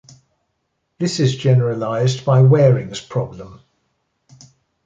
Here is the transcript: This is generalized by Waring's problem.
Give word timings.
This 0.97 1.19
is 1.19 1.35
generalized 1.37 2.25
by 2.25 2.41
Waring's 2.41 2.99
problem. 2.99 3.61